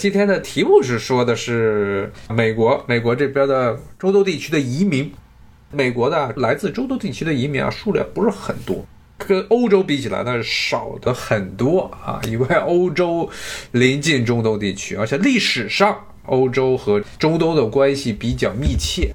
[0.00, 5.12] 今天的题目是说的是美国，美国这边的中东地区的移民。
[5.70, 8.82] 美国的来自中东地区的移民啊，数量不是很多，
[9.18, 12.18] 跟欧洲比起来呢，少的很多啊。
[12.26, 13.28] 因为欧洲
[13.72, 15.94] 临近中东地区，而且历史上
[16.24, 19.14] 欧洲和中东的关系比较密切。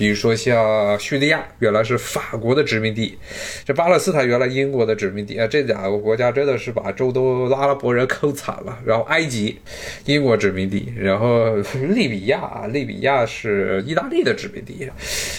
[0.00, 3.18] 比如说像叙利亚，原来是法国的殖民地；
[3.66, 8.78] 这巴勒斯坦原来英国的殖民地啊，这两个国家真的是把中东阿拉伯人坑惨了。
[8.82, 9.58] 然后埃及，
[10.06, 11.54] 英国殖民地；然后
[11.90, 14.88] 利比亚，利比亚是意大利的殖民地；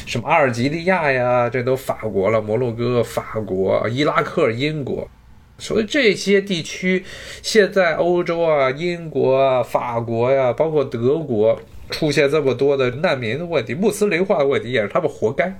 [0.05, 5.09] 什么阿尔及利亚呀，这都法国了；摩洛哥，法国；伊拉克，英国。
[5.57, 7.03] 所以这些地区
[7.41, 11.59] 现在欧洲啊，英国啊，法国呀，包括德国。
[11.91, 15.55] 出现这么多的难民的问题、穆斯林化的问题，也是他们活该。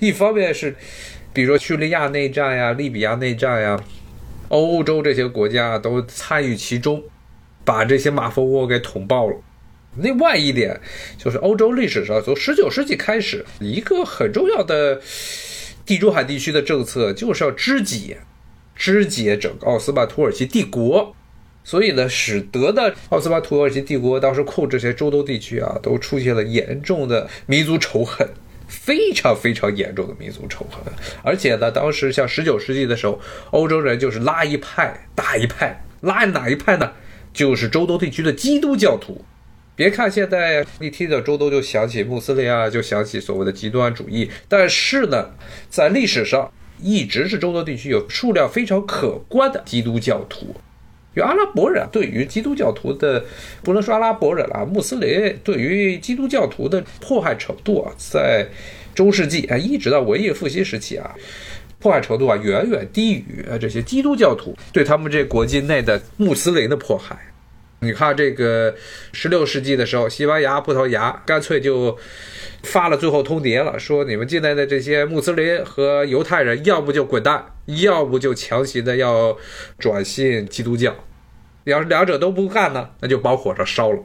[0.00, 0.74] 一方面是，
[1.32, 3.78] 比如说叙利亚内战呀、利比亚内战呀，
[4.48, 7.02] 欧洲这些国家都参与其中，
[7.64, 9.36] 把这些马蜂窝给捅爆了。
[9.98, 10.80] 另外一点
[11.16, 15.00] 就是，欧洲历史上从十九世纪开始，一个很重要的
[15.84, 18.18] 地中海地区的政策就是要肢解、
[18.74, 21.14] 肢解整个奥斯曼土耳其帝国。
[21.66, 28.24] 所以呢，使得的奥斯曼土耳其帝国当时控制这些中东地区啊，都出现了严重的民族仇恨，
[28.68, 30.80] 非常非常严重的民族仇恨。
[31.24, 36.92] 而且呢，当时像十九世纪的时候，欧洲人就是拉一派打一派，拉哪一派呢？
[37.32, 39.24] 就是中东地区的基督教徒。
[39.74, 45.30] 别看现在一提到中东就想起穆斯林啊，就想起所谓的极端主义，但是呢，
[45.68, 50.54] 在历史上一直是中东地区有数量非常可观的基督教徒。
[51.16, 53.24] 因为阿拉伯人对于基督教徒的，
[53.62, 58.46] 不能说阿拉伯人啊，穆斯林对于基督教徒的迫害程度啊，在
[58.94, 61.14] 中世纪啊，一直到文艺复兴时期啊，
[61.78, 67.16] 迫害程度啊，远远低于这些基督教徒对他们这国境内的穆斯林的迫害。
[67.80, 68.74] 你看这个
[69.12, 71.96] 十六世纪的时候，西班牙、葡萄牙干脆就
[72.62, 79.36] 发了最后通牒了，说你们境内的这些穆斯林和犹太人，要不就滚蛋，要不就强行的要
[79.78, 80.94] 转信基督教。
[81.70, 84.02] 要是两者都不干呢，那就把火烧了。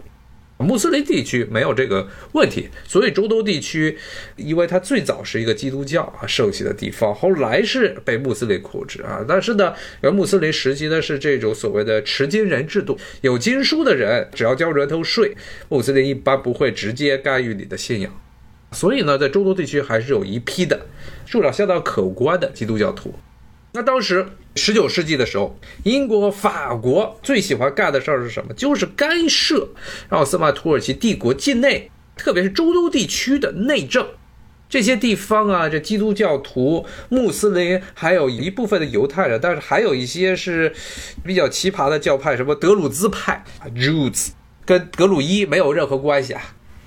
[0.58, 3.98] 穆斯林地区没有这个问题，所以中东地区，
[4.36, 9.26] 因为它最早是一个基督教啊盛行的地方，后来是被穆斯林控制啊。
[9.28, 15.36] 但是呢，而穆斯林实行的是这种所谓的持金人制度，有经书的人只要交人头税，
[15.70, 18.14] 穆斯林一般不会直接干预你的信仰。
[18.72, 20.86] 所以呢，在中东地区还是有一批的
[21.26, 23.16] 数量相当可观的基督教徒。
[23.74, 28.53] 那当时十九世纪的时候，英国和、法国最喜欢干的事儿是什么？
[28.53, 29.69] 就是干涉
[30.09, 34.06] 奥斯曼土耳其帝国境内，特别是中东地区的内政。
[34.69, 40.73] 这些地方啊，这基督教徒、穆斯林，还有一部分的犹太人，但是还有一些是
[41.25, 43.44] 比较奇葩的教派，什么德鲁兹派
[43.75, 44.29] （Druze），
[44.66, 46.41] 跟格鲁伊没有任何关系啊。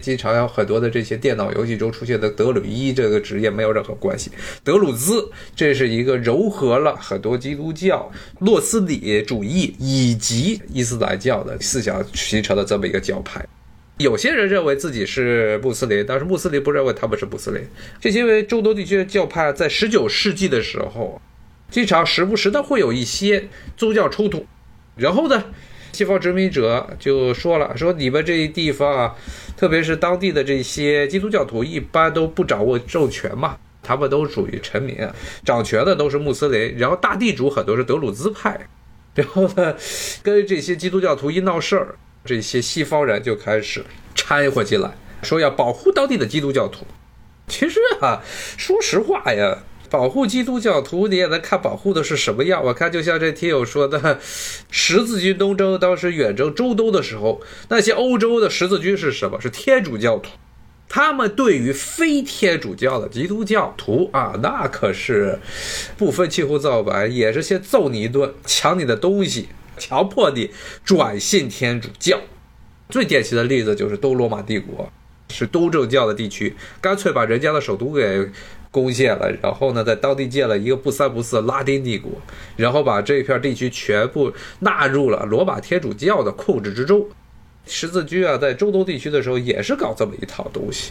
[0.05, 4.31] 经常有很多的这些电脑游戏中出现的德鲁伊这个职业没有任何关系。
[4.63, 13.43] 德鲁兹这是一个糅合了很多基督教、洛斯底主义以及伊斯兰教的思想形成的这么一个教派。
[13.97, 17.63] 有些人认为自己是穆斯林，但是穆斯林不认为他们是穆斯林。
[17.99, 21.23] 这些中东地区的教派在十九世纪的时候，
[21.71, 24.45] 经常时不时的会有一些宗教冲突。
[24.97, 25.45] 然后呢？
[25.95, 29.15] 西方殖民者就说了：“说你们这一地方啊，
[29.57, 34.99] 特别是当地的这些基督教徒，一般都不掌握政权嘛，他们都属于臣民，
[35.45, 38.67] 掌权的都是穆斯林，然后大地主很多是德鲁兹派，
[39.15, 39.77] 然后呢，
[40.23, 41.95] 跟这些基督教徒一闹事儿，
[42.25, 43.85] 这些西方人就开始
[44.17, 44.91] 掺和进来，
[45.23, 46.85] 说要保护当地的基督教徒。
[47.47, 48.21] 其实啊，
[48.57, 49.59] 说实话呀。”
[49.91, 52.65] 保护基督教徒，你也能看保护的是什么样？
[52.65, 54.19] 我看就像这听友说的，
[54.71, 59.41] 十字军东征当时远征中东的时候，那些欧洲的十字军是什么？
[59.41, 60.31] 是天主教徒，
[60.89, 65.39] 他们对于非天主教的基督教徒啊，那可是
[65.97, 70.51] 不分青红皂白，也是先揍你一顿，抢你的东西，强迫你
[70.85, 72.19] 转信天主教。
[72.89, 74.93] 最典型的例子就是东罗马帝国，
[75.31, 78.31] 是东正教的地区，干脆把人家的首都给。
[78.75, 82.11] 攻陷了，然后呢，在当地建了一个不三不四的拉丁帝国，
[82.57, 87.07] 然后把这一片地区全部纳入了罗马天主教的控制之中。
[87.67, 90.91] 十字军啊，在中东地区的时候也是搞这么一套东西，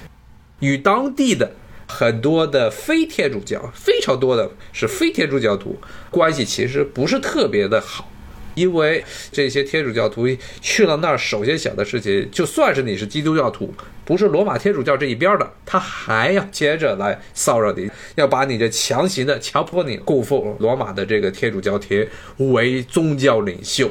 [0.62, 1.51] 与当地的
[1.85, 5.75] 很多的非天主教，非常多的是非天主教徒
[6.09, 8.07] 关系其实不是特别的好。
[8.55, 10.27] 因为这些天主教徒
[10.61, 13.73] 去了那儿，首先想的事情，就算是你是基督教徒，
[14.05, 22.07] 不是罗马天主教这一边的，他还要接着来骚扰你，要把你这强行的强迫你供奉罗马的这个天主教廷
[22.38, 23.89] 为宗教领袖。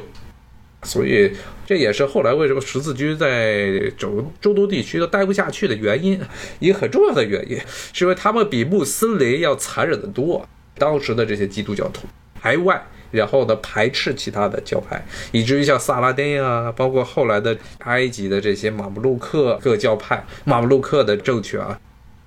[0.84, 1.30] 所以
[1.64, 6.20] 这也是后来为什么十字军在中中东地区都待不下去的原因，
[6.58, 7.56] 一个很重要的原因，
[7.92, 10.44] 是因为他们比穆斯林要残忍得多。
[10.76, 21.78] 当时的这些基督教徒排外，然后呢排斥其他的教派，以至于像萨拉丁啊，包括后来的埃及的这些马布鲁克各教派、马布鲁克的政权啊，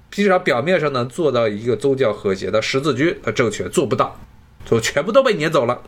[0.09, 4.17] 至少表面上能做到一个宗教和谐的十字军的政权做不到，
[4.65, 5.81] 就全部都被撵走了。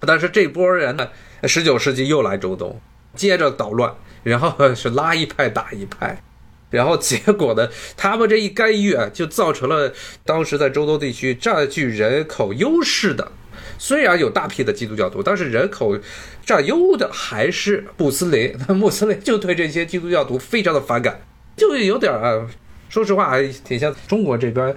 [0.00, 1.08] 但是这波人呢？
[1.44, 2.80] 十九世纪又来中东，
[3.14, 6.22] 接着捣乱，然后是拉一派打一派，
[6.70, 9.92] 然后结果呢，他们这一干预啊，就造成了
[10.24, 13.32] 当时在中东地区占据人口优势的，
[13.78, 15.98] 虽然有大批的基督教徒，但是人口
[16.44, 18.54] 占优的还是穆斯林。
[18.68, 21.20] 那穆斯林就对这些基督教徒非常的反感，
[21.56, 22.48] 就有点啊，
[22.88, 24.74] 说实话还挺像中国这边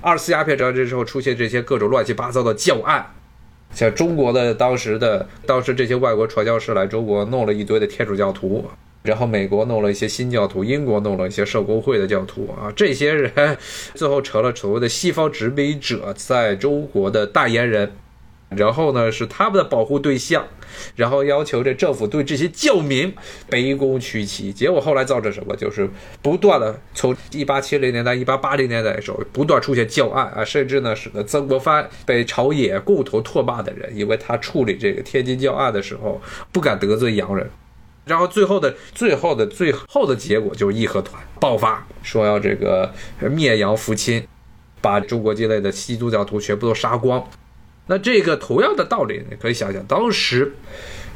[0.00, 3.14] 二次鸦片战争时候出现这些各种乱七八糟的教案。
[3.72, 8.64] 像中国的当时的当时这些外国传教士来中国弄了一堆的天主教徒，
[9.02, 13.58] 然后美国弄了一些新教徒，英国弄了一些圣公会的教徒啊，这些人
[13.94, 17.92] 最后成了所谓的西方殖民者在中国的代言人。
[18.56, 20.44] 然后呢，是他们的保护对象，
[20.94, 23.14] 然后要求这政府对这些教民
[23.50, 24.52] 卑躬屈膝。
[24.52, 25.54] 结果后来造成什么？
[25.54, 25.88] 就是
[26.22, 36.20] 不断的从一八七零年代、一八八零年代的时候，不断出现教案啊，甚至呢，使得曾国藩被朝野共同唾骂的人，因为他处理这个天津教案的时候
[36.50, 37.48] 不敢得罪洋人。
[38.04, 42.94] 然后最后的最后的最后的结果就是义和团爆发，说要这个
[43.32, 44.24] 灭洋扶清，
[44.80, 47.28] 把中国境内的基督教徒全部都杀光。
[47.86, 50.54] 那这个同样的道理，你可以想想，当时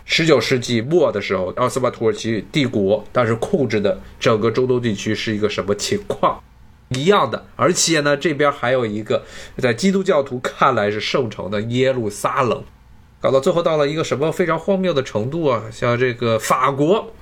[0.05, 6.41] 十九世纪末的时候，奥斯曼土耳其帝国当时控制的整个中东地区是一个什么情况？
[6.91, 9.25] 一样的，而且呢，这边还有一个
[9.59, 12.65] 在基督教徒看来是圣城的耶路撒冷，
[13.21, 15.65] 搞到最后到了一个什么非常荒谬的程度啊？
[15.73, 17.13] 像这个法国，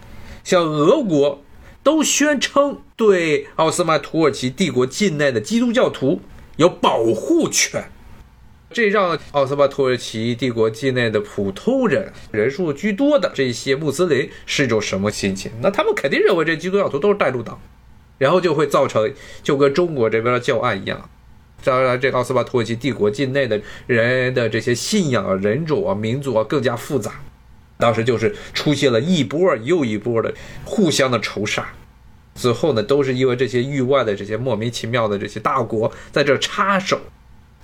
[0.43, 1.43] 像俄国，
[1.83, 6.21] 都宣称对奥斯曼土耳其帝国境内的基督教徒
[6.57, 7.91] 有保护权。
[8.71, 15.51] 这让奥斯曼土耳其帝国境内的普通人人数居多的这些穆斯林是一种什么心情？
[15.63, 17.59] 那他们肯定认为这基督教徒都是带路党，
[18.19, 19.11] 然后就会造成
[19.43, 21.09] 就跟中国这边的教案一样。
[21.65, 27.21] 当然，这奥斯曼土耳其帝国境内的人的这些信仰啊、人种啊、民族啊更加复杂。
[27.79, 30.35] 当时就是出现了一波又一波的
[30.65, 31.67] 互相的仇杀，
[32.35, 37.01] 最后呢，都是因为这些域外的这些莫名其妙的这些大国在这插手。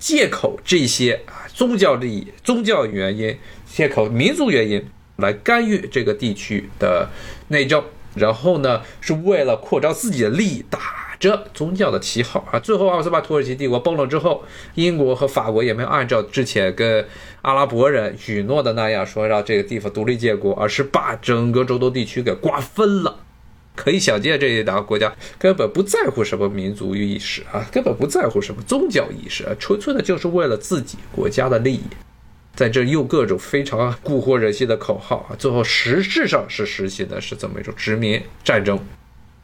[0.04, 4.84] 借口这些啊宗教利益、宗教原因，借口民族原因
[5.16, 7.08] 来干预这个地区的
[7.48, 7.82] 内政，
[8.14, 12.60] 然后呢是为了扩张自己的利益，打着宗教的旗号啊。
[12.60, 17.08] 最后奥斯曼土耳其帝国崩了之后，英国和法国也没有按照之前跟
[17.40, 23.23] 阿拉伯人允诺的那样说让这个地方独立建国，而是把整个中东地区给瓜分了。
[23.76, 31.82] 可以想见，这一两个国家根本不在乎什么民族意识啊，根本不在乎什么宗教意识啊，纯粹的就是为了自己国家的利益，
[32.54, 38.78] 在这用各种非常蛊惑人心的口号啊，最后实质上是实行的是这么一种殖民战争。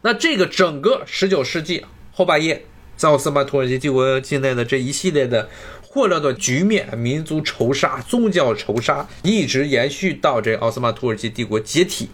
[0.03, 2.65] 那这个整个十九世纪后半叶，
[2.97, 5.51] 在奥斯曼土耳其帝国境内的这一系列的
[5.83, 12.09] 混乱的局面，民族仇杀、宗教仇杀，一直延续到这奥斯曼土耳其帝国解体。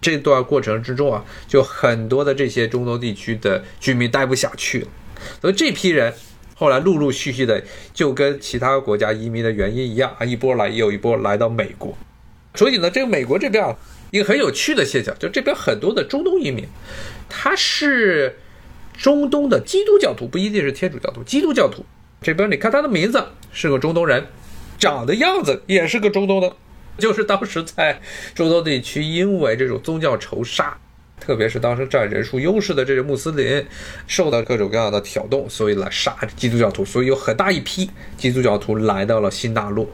[0.00, 4.88] 这段过程之中啊，就很多的这些中东地区的居民待不下去了，
[5.40, 6.14] 所以这批人
[6.54, 7.62] 后来陆陆续续的
[7.92, 11.96] 就跟其他国家移民的原因一样啊，一波来又一波来到美国。
[12.54, 13.76] 所以呢，这个美国这边啊，
[14.10, 16.64] 一个很有趣的现象，就这边很多的中东移民，
[17.28, 18.38] 他是
[18.96, 21.84] 中东的基督教徒，不一定是天主教徒，基督教徒。
[22.20, 24.26] 这边你看他的名字是个中东人，
[24.78, 26.52] 长的样子也是个中东的。
[26.98, 28.00] 就是当时在
[28.34, 30.76] 中东地区，因为这种宗教仇杀，
[31.20, 33.64] 特别是当时占人数优势的这些穆斯林，
[34.06, 39.88] 受到各种各样的挑动，所以来杀基督教徒，所以有很大一批基督教徒来到了新大陆。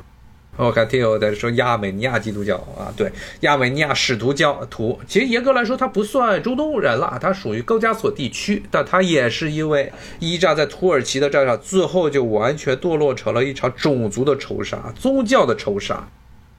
[0.56, 16.08] 我看听友在说亚美尼亚基督教啊，对，亚美尼亚使徒教徒，其实严格来说他不算中东人了，他属于高加索地区，但他也是因为一战在土耳其的战场，最后就完全堕落成了一场种族的仇杀、宗教的仇杀。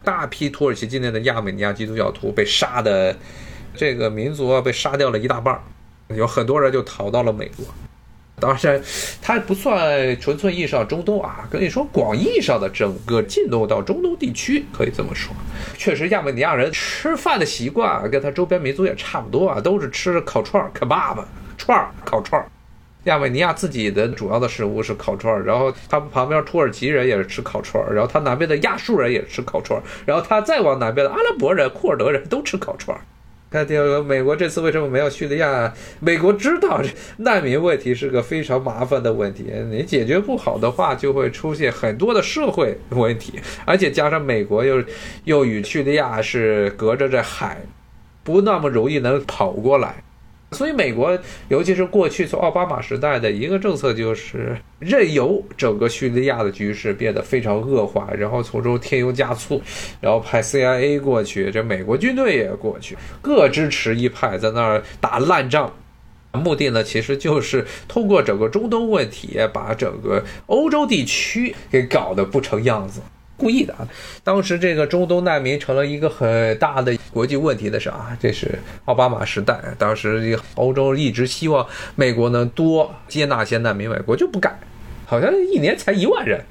[0.05, 3.17] 大批土耳其境内的亚美尼亚基督教徒被杀的，
[3.75, 5.59] 这个民族啊被杀掉了一大半
[6.09, 7.65] 有很多人就逃到了美国。
[8.37, 8.81] 当然，
[9.21, 15.33] 它不算纯粹意义上中东啊，跟你说广义上的整个进入到中东地区，可以这么说。
[15.77, 21.23] 确实，亚美尼亚人吃饭的习惯跟他周边民族也差不多啊，都是吃烤串、kebab
[21.57, 22.45] 串、烤串儿。
[23.05, 33.01] 亚美尼亚自己的主要的食物是烤串儿，然后他旁边土耳其人也是吃烤串儿，然后他南边的亚述人也吃烤串儿，然后他再往南边的阿拉伯人、库尔德人都吃烤串儿。
[33.51, 35.71] 看这个美国这次为什么没有叙利亚？
[36.01, 44.83] 美国知道这难民问题是个非常麻烦的问题，你解决不好的话，就会出现很多的社会问题，而且加上美国又
[45.23, 47.61] 又与叙利亚是隔着这海，
[48.23, 50.03] 不那么容易能跑过来。
[50.51, 51.17] 所以，美国
[51.49, 59.61] 尤其是过去从奥巴马时代的一个政策，就是任由整个叙利亚的局势变得非常恶化，然后从中添油加醋，
[59.99, 65.73] 然后派 CIA 过去，这美国军队也过去，各支持一派在那儿打烂仗，
[66.31, 73.01] 目的呢，其实就是通过整个中东问题，把整个欧洲地区给搞得不成样子。
[73.37, 73.87] 故意的啊！
[74.23, 79.59] 当时这个中东难民成了一个很大的国际问题的时候啊，这是奥巴马时代。
[79.77, 81.65] 当时欧洲一直希望
[81.95, 84.57] 美国能多接纳些难民，美国就不干，
[85.05, 86.43] 好像一年才一万人。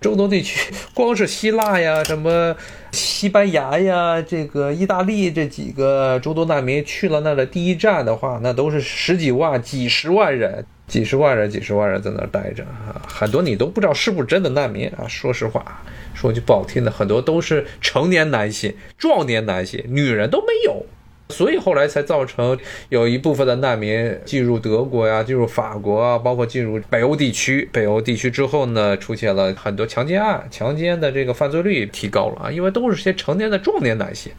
[0.00, 2.56] 中东地区 光是希腊呀、什么
[2.92, 15.06] 西班牙呀、这个意大利这几个中东难民去了那的第一站的话，那都是十几万、几十万人、几十万人、几十万人在那儿待着啊，很多你都不知道是不是真的难民啊。
[15.06, 15.82] 说实话。
[16.12, 20.84] 说句不好听的，很多都是成年男性、壮年男性，女人都没有，
[21.30, 22.58] 所以后来才造成
[22.88, 27.68] 有一部分的难民进入德国呀、进入法国啊，包括进入北欧地区。
[27.72, 34.32] 北欧地区之后呢，出现了很多强奸案，强奸的这个犯罪率提高了啊，因为都是些成年的壮年男性，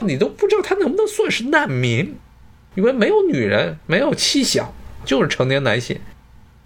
[0.00, 2.14] 你都不知道他能不能算是难民，
[2.76, 4.72] 因为没有女人，没有妻小，
[5.04, 5.98] 就是成年男性。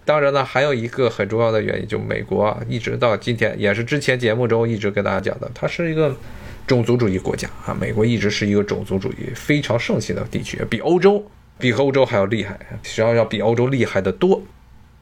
[0.05, 6.13] 当然呢，还有一个很重要的原因，就美国啊，一直到今天，也是之前节目中一直跟大家讲的，它是一个
[6.65, 7.73] 种族主义国家啊。
[7.73, 11.25] 美国一直是一个种族主义非常盛行的地区，比欧洲
[11.57, 14.41] 比欧洲还要厉害，实际上要比欧洲厉害的多。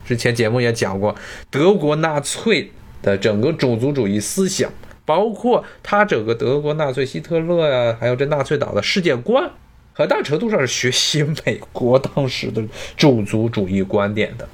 [0.03, 1.15] 之前节目也讲过，
[1.50, 4.72] 德国纳粹的整个种族主义思想，
[5.06, 9.51] 包括他整个德国纳粹希特勒呀，还有这纳粹党的世界观，
[9.94, 12.63] 很大程度上是学习美国当时的
[12.98, 14.50] 种族主义观点的。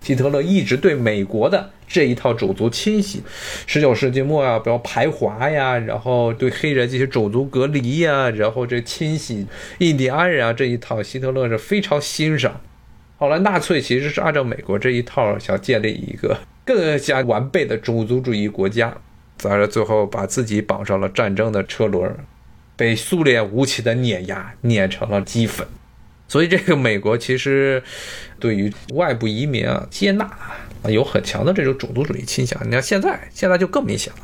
[0.00, 3.22] 希特勒一直对美国的这一套种族清洗，
[3.66, 9.46] 十九世纪末啊，比如排华呀，然后对黑人这些种族隔离呀，然后这清洗
[9.78, 12.60] 印第安人啊这一套，希特勒是非常欣赏。
[13.18, 18.96] 后来纳粹其实是按照美国这一套，想建立一个更加完备的种族主义国家，
[19.42, 22.14] 但是最后把自己绑上了战争的车轮，
[22.76, 25.66] 被苏联无情的碾压，碾成了齑粉。
[26.28, 27.82] 所以，这个美国其实
[28.38, 32.60] 对于外部移民啊接纳啊有很强的这种种族主义倾向。
[32.66, 34.20] 你看现在，现在就更明显了。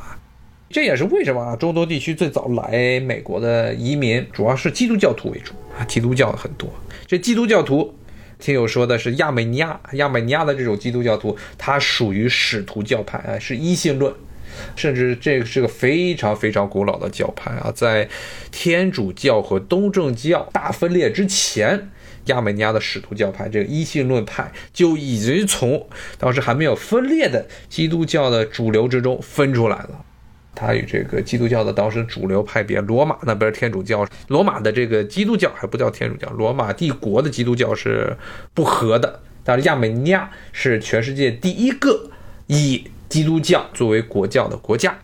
[0.69, 6.69] 这也是为什么啊，中东地区最早来美国的移民主要是基督教徒为主啊，基督教很多。
[7.07, 7.97] 这基督教徒，
[8.39, 14.13] 听友说的是亚美尼亚，亚美尼亚的这种基督教徒，它属于使徒教派啊，是一性论。
[14.77, 18.07] 甚至这个是个非常非常古老的教派啊，在
[18.51, 21.91] 天主教和东正教大分裂之前，
[22.25, 30.05] 亚美尼亚的使徒教派这个一性论派就已经从当时还没有分裂的基督教的主流之中分出来了。
[30.57, 38.15] 它与这个基督教的当时主流派别罗马那边天主教，罗马的这个基督教还不叫天主教，罗马帝国的基督教是
[38.53, 39.21] 不和的。
[39.43, 42.09] 但是亚美尼亚是全世界第一个
[42.47, 44.97] 以基督教作为国教的国家，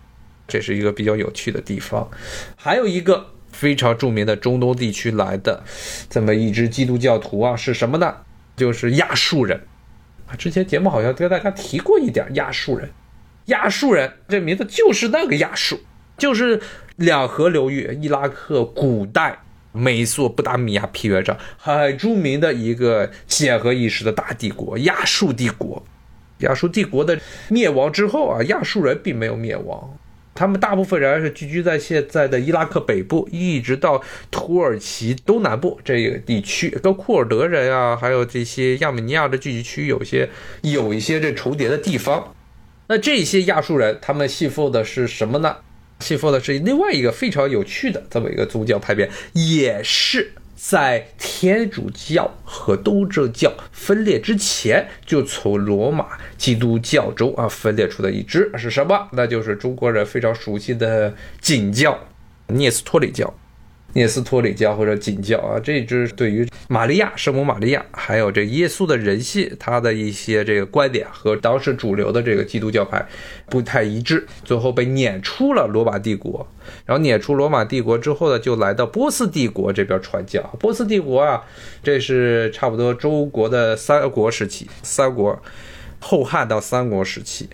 [0.48, 2.10] 这是一个比较有趣的地方。
[2.56, 3.28] 还有一个
[3.62, 5.64] 非常著名的中东地区来的
[6.10, 8.12] 这么一支基督教徒啊，是什么呢？
[8.56, 9.62] 就是亚述人
[10.26, 10.34] 啊。
[10.36, 12.90] 之前节目好像跟大家提过一点亚述人。
[13.46, 15.80] 亚述人这名字就是那个亚述，
[16.18, 16.60] 就是
[16.96, 19.38] 两河流域伊拉克古代
[19.72, 25.86] 美索不达米亚平原上很著名的一个显赫一时的大帝国——亚述帝国。
[26.40, 29.96] 亚述帝国的灭亡之后啊，亚述人并没有灭亡，
[30.34, 40.30] 他们大部分人是聚居在现在的伊拉克北部，一直到土耳其东南部这个地区，跟库尔德人啊，还有这些亚美尼亚的聚集区有些
[40.62, 42.34] 有一些这重叠的地方。
[42.88, 45.58] 那这些亚述人，他们信奉的是什么呢？
[46.00, 50.32] 信奉的是另外一个非常有趣的这么一个宗教派别，也是。
[50.64, 59.08] 在天主教和东正教分裂之前，就从罗马基督教中啊分裂出的一支是什么？
[59.12, 62.00] 那就是中国人非常熟悉的景教——
[62.46, 63.34] 聂斯托里教。
[63.94, 73.06] 聂斯托里教或者景教啊，这支对于玛利亚圣母玛利亚，还有这耶稣的人性，他的一些这个观点和当时主流的这个基督教派
[73.50, 76.48] 不太一致，最后被撵出了罗马帝国。
[76.86, 80.42] 然后撵出罗马帝国之后呢，就来到波斯帝国这边传教。
[80.60, 81.44] 波斯帝国啊，
[81.84, 85.38] 这是差不多中国的三国时期，三国
[86.00, 87.50] 后汉到三国时期。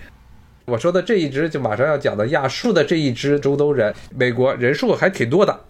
[0.65, 5.61] 我说的这一支就马上要讲的亚述的这一支中东人，美国人数还挺多的。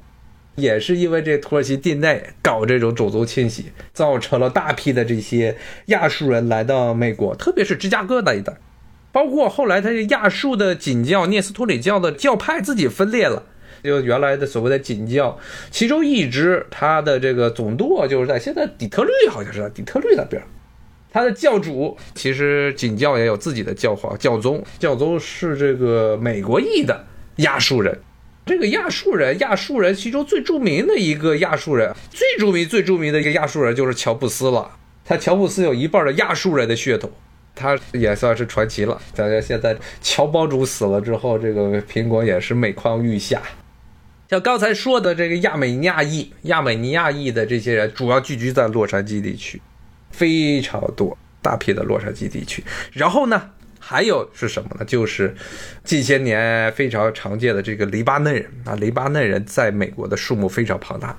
[0.57, 8.57] 也是因为这土耳其境内搞这种种族清洗，造成了大批的这些亚述人来到美国，特别是芝加哥那一带，
[9.11, 13.43] 包括后来他这亚述的景教聂斯托里教的教派自己分裂了，
[13.83, 15.37] 就原来的所谓的景教，
[15.69, 20.41] 其中一支他的这个总舵就是在现在底特律，好像是在底特律那边，
[21.13, 27.95] 他的教主其实景教也有自己的教皇教宗，教宗是这个美国裔的亚述人。
[28.47, 34.71] 这个亚述人，亚述人其中最著名的一个亚述人，最著名、最著名的一个亚述人就是乔布斯了。
[35.03, 37.11] 他乔布斯有一半的亚述人的血统，
[37.53, 38.99] 他也算是传奇了。
[39.13, 43.41] 大家现在乔帮主死了之后，这个苹果也是每况愈下。
[44.29, 49.61] 像刚才说的这个亚美尼亚裔、亚美尼亚裔的这些人，主要聚居在洛杉矶地区，
[50.11, 52.63] 非常多，大批的洛杉矶地区。
[52.91, 53.51] 然后呢？
[53.89, 54.83] 还有是什么呢？
[54.83, 55.33] 就是
[55.85, 61.17] 近些年非常常见的这个黎巴嫩人啊，黎巴嫩人在美国的数目非常庞大，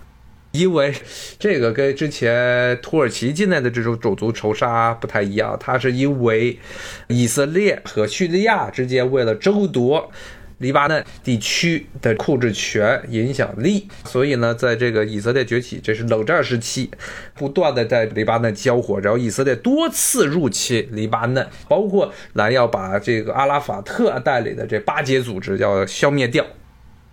[0.52, 0.92] 因为
[1.38, 6.58] 这个跟之前土耳其境内的这种种族仇杀不太一样，它是因为
[7.06, 10.12] 以色列和叙利亚之间为了争夺。
[10.58, 16.90] 黎巴嫩地区的控制权、影响力，所以呢，在这个以色列崛起，这是冷战时期，
[17.34, 26.44] 不断的在黎巴嫩交火，然后以色列多次入侵黎巴嫩，包括来要把这个阿拉法特带领的这巴结组织要消灭掉。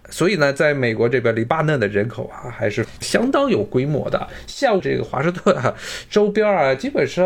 [0.10, 4.28] 所以呢，在美国这边，黎巴嫩的人口啊，还是相当有规模的。
[4.48, 5.74] 像这个华盛顿啊，
[6.10, 7.26] 周边啊，基本上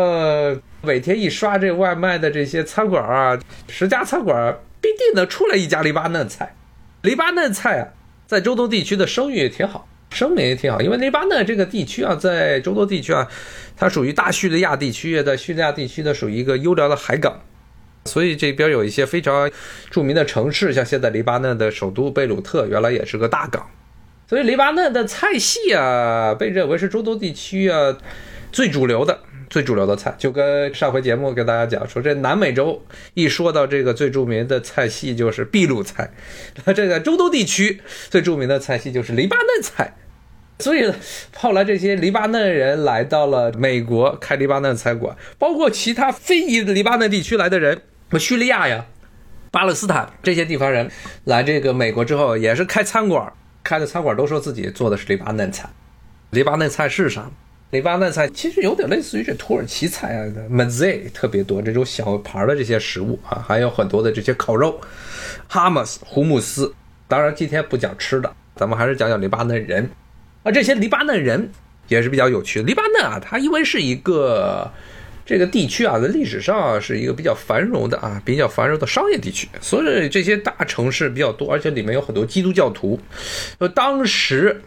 [0.82, 4.54] 每天一刷这外卖的这些餐馆啊，十家餐馆。
[4.80, 6.56] 必定能出来一家黎巴嫩菜，
[7.02, 7.88] 黎巴嫩菜啊，
[8.26, 10.80] 在中东地区的声誉也挺好，声名也挺好。
[10.80, 13.28] 因为黎巴嫩这个地区啊，在中东地区啊，
[13.76, 17.40] 它属于大叙利亚地区，在叙利亚地区呢，属于一个优良的海港，
[18.06, 19.50] 所以这边有一些非常
[19.90, 23.68] 著名的城市，像现在黎巴嫩的首都贝鲁特，原来也是个大港，
[24.28, 27.96] 所以黎巴嫩的菜系啊，被认为是中东地区啊
[28.50, 29.20] 最主流的。
[29.50, 32.80] 最主流的菜，就跟上回节目跟大家讲说，这南美洲
[33.14, 36.08] 一说到这个最著名的菜系就是秘鲁菜，
[36.64, 39.96] 那这个中东地区最著名的菜系就是黎巴嫩菜。
[40.60, 40.92] 所以
[41.34, 48.86] 后来这些黎巴嫩人来到了美国开黎巴嫩餐馆，包括其他非裔黎巴嫩地区来的人，什么叙利亚呀、
[49.50, 50.90] 巴勒斯坦这些地方人
[51.24, 53.32] 来这个美国之后，也是开餐馆，
[53.64, 55.68] 开的餐馆都说自己做的是黎巴嫩菜。
[56.28, 57.30] 黎巴嫩菜是啥？
[57.70, 64.80] 黎巴嫩菜其实有点类似于这土耳其菜啊 m a z e 特别多这种小盘的这些食物啊，还有很多的这些烤肉
[65.48, 66.74] ，Hamas 胡姆斯。
[67.06, 69.88] 当然今天不讲吃的，咱们还是讲讲黎巴嫩人
[70.42, 70.50] 啊。
[70.50, 71.48] 这些黎巴嫩人
[71.86, 72.66] 也是比较有趣的。
[72.66, 74.68] 黎巴嫩啊，它因为是一个
[75.24, 82.98] 这个地区啊，在历史上是一个比较繁荣的啊，比较繁荣的商业地区，所以这些大城市比较多，而且里面有很多基督教徒。
[83.58, 84.60] 呃，当时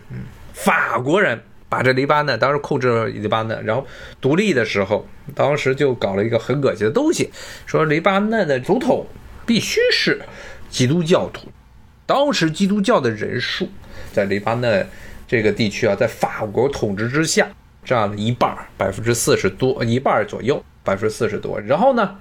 [0.54, 1.38] 法国人。
[1.74, 3.84] 把这黎巴嫩当时控制了黎巴嫩，然后
[4.22, 7.32] 独立的时候，当时就搞了一个很恶心的东西，
[7.66, 9.04] 说黎巴嫩的总统
[9.44, 10.22] 必须是
[10.70, 11.48] 基督教徒。
[12.06, 13.68] 当时基督教的人数
[14.12, 14.88] 在黎巴嫩
[15.28, 17.48] 这个地区啊，在法国统治之下
[17.84, 21.60] 占了一半，百分之四十多，一半左右，百分之四十多。
[21.60, 22.16] 然后呢，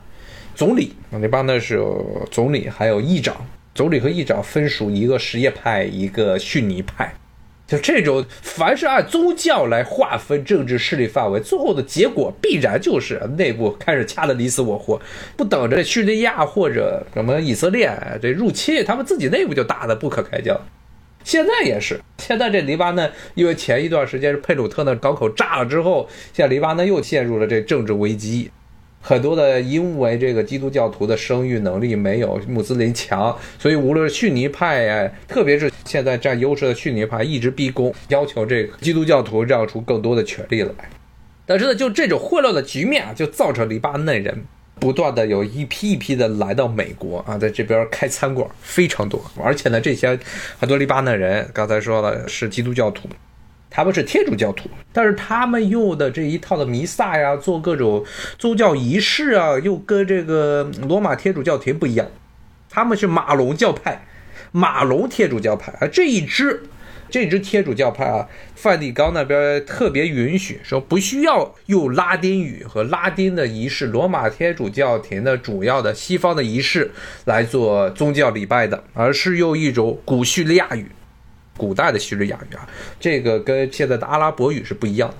[0.54, 3.36] 总理黎巴嫩是有总理，还有议长，
[3.74, 7.14] 总理和议长分属一个什叶派，一个逊尼派。
[7.72, 15.00] 就这种，凡是按宗教来划分政治势力范围，最后的结果必然就是内部开始掐得你死我活，
[15.38, 20.60] 不等着叙利亚或者什么以色列这入侵，他们自己内部就打得不可开交。
[21.24, 28.50] 现在也是，现在这黎巴嫩因为前一段时间是佩鲁特那港口炸了之后，现在黎巴嫩又陷入了这政治危机。
[29.04, 40.72] 很多的，因为这个基督教徒的生育能力没有穆斯林强，所以无论是逊尼派呀，特别是现在占优势的逊尼派，一直逼宫，要求这个基督教徒让出更多的权利来。
[41.44, 44.44] 但是呢，就这种混乱的局面啊，就造成黎巴嫩人
[44.78, 50.16] 不断的有一批一批的来到美国啊，在这边开餐馆非常多，而且呢，这些
[50.60, 53.08] 很多黎巴嫩人刚才说了是基督教徒。
[53.74, 58.04] 他们是天主教徒，但是他们用的这一套的弥撒呀，做各种
[58.38, 62.06] 宗教仪式啊，又跟这个罗马天主教廷不一样。
[62.68, 64.04] 他们是马龙教派，
[64.50, 65.88] 马龙天主教派啊。
[65.90, 66.64] 这一支
[67.08, 76.90] 这支天主教派啊，梵蒂冈那边特别允许说不需要用拉丁语和拉丁的仪式，罗马天主教廷的主要的西方的仪式
[77.24, 80.86] 来做宗教礼拜的，而是用一种古叙利亚语，
[81.56, 85.14] 古代的叙利亚语啊，这个跟现在的阿拉伯语是不一样的。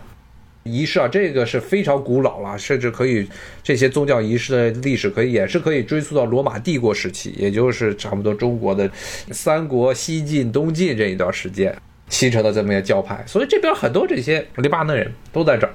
[0.65, 3.29] 仪式啊，这个是非常古老了，甚至可以
[3.65, 8.89] 这些宗教仪式的历史可以也是可以追溯到罗马帝国时期，也就是差不多中国的
[9.33, 11.77] 三国西晋、东晋这一段时间
[12.09, 13.25] 形成的这么一个教派。
[13.27, 15.75] 所以这边很多这些黎巴嫩人都在这儿，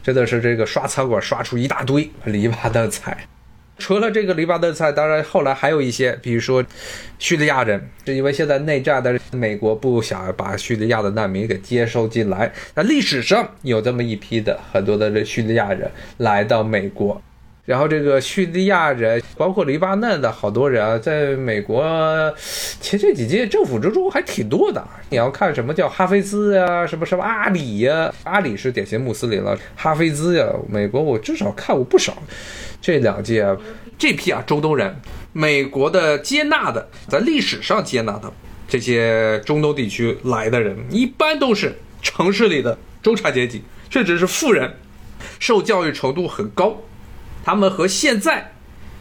[0.00, 3.26] 真的是这个刷餐馆刷出一大堆黎巴嫩菜。
[3.80, 6.64] 除了这个黎巴嫩菜，当然后来还有一些，比如说
[7.18, 12.52] 叙利亚人，是因为现在内战的美国不想把叙利亚的难民给接收进来。
[12.74, 17.20] 那历史上有这么一批的很多的这叙利亚人来到美国，
[17.64, 22.34] 然后这个叙利亚人，包括黎巴嫩的好多人啊，在美国
[22.80, 24.82] 其实这几届政府之中还挺多的。
[25.10, 32.16] 你要看什么叫哈菲兹呀，什么什么阿里呀，阿里是典型穆斯林了，哈菲兹呀，美国我至少看过不少。
[32.80, 33.56] 这两届啊，
[33.98, 34.96] 这批啊中东人，
[35.32, 38.32] 美国的接纳的，在历史上接纳的
[38.66, 44.72] 这些中东地区来的人，一般都是城市里的中产阶级，甚至是富人，
[45.38, 46.76] 受教育程度很高。
[47.44, 48.52] 他们和现在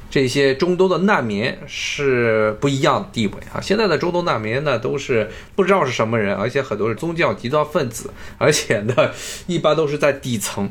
[0.09, 3.61] 这些中东的难民是不一样的地位啊！
[3.61, 9.11] 现在的中东难民呢，都是不知道是什么人，而且很多是宗教极端分子，而且呢，
[9.47, 10.69] 一般都是在底层。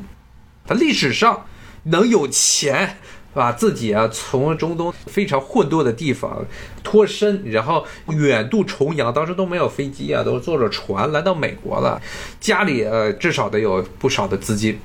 [0.66, 1.46] 他历史上。
[1.84, 2.98] 能有钱
[3.32, 6.44] 把自己啊从中东非常混沌的地方
[6.82, 12.02] 脱身，然后远渡重洋，当时都没有飞机啊，都坐着船来到美国了。
[12.40, 14.78] 家里呃至少得有不少的资金，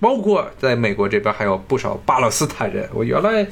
[0.00, 2.88] 包括在美国这边还有不少巴勒斯坦人。
[2.92, 3.46] 我原来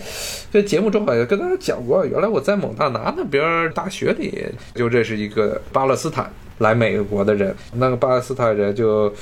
[0.51, 9.13] 在节目中好像跟大家讲过，原来我在蒙大拿那边大学里就认识一个巴勒斯坦来美国的人，那个巴勒斯坦人就。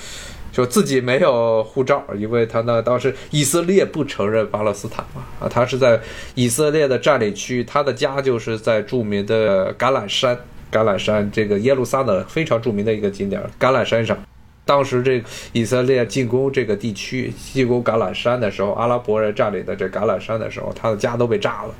[0.54, 5.98] 说自己没有护照，因为他呢当时以色列不承认巴勒斯坦嘛，啊，他是在
[6.34, 10.36] 以色列的占领区，他的家就是在著名的橄榄山，
[10.70, 14.14] 橄榄山这个耶路撒冷非常著名的一个景点，橄榄山上，
[14.64, 15.22] 当时这
[15.52, 21.74] 以色列进攻这个地区，进攻橄榄山的时候，阿拉伯人占领的这橄榄山的时候，他的家都被炸了。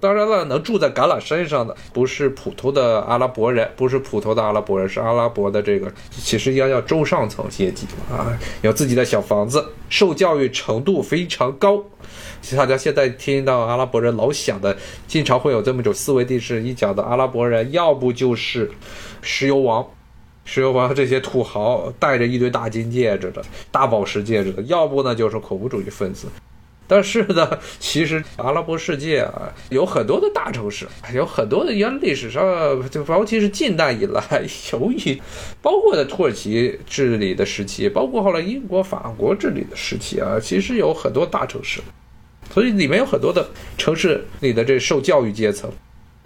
[0.00, 8.30] 当然了，能住在橄榄山上的不是普通的阿拉伯人，不是普通的阿拉伯人，是阿拉伯的这个，其实应该叫中上层阶级啊，
[8.62, 11.82] 有自己的小房子，受教育程度非常高。
[12.56, 14.76] 大家现在听到阿拉伯人老想的，
[15.08, 18.70] 经常会有这么一种思维定式：一讲的阿拉伯人，要不就是
[19.20, 19.84] 石油王，
[20.50, 26.26] 石油王这些土豪戴着一堆大金戒指的大宝石戒指的，要不呢就是恐怖主义分子。
[26.86, 32.42] 但是呢，其实阿拉伯世界啊，有很多的大城市，有很多的原历史上，
[32.88, 34.22] 就尤其是近代以来，
[34.72, 35.20] 由于
[35.60, 41.82] 包括在土耳其治理的时期，包括后来英国、法国治理的时期啊，其实有很多大城市，
[42.50, 45.70] 所以里面有很多的城市里的这受教育阶层。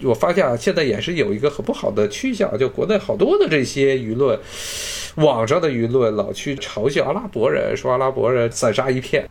[0.05, 4.38] 我发现啊，现在也是有一个很不好的趋向，就国内好多的这些舆论，
[5.17, 9.29] 网上的舆论老去嘲笑阿拉伯人，说阿拉伯人散沙一片。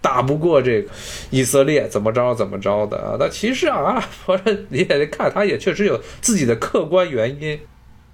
[0.00, 0.90] 打不过这个
[1.30, 3.16] 以色列怎么着怎么着的啊？
[3.18, 7.58] 那其实啊，阿拉伯人你也得看，他也确实有自己的客观原因。